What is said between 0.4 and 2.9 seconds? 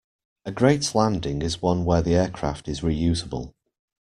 A great landing is one where the aircraft is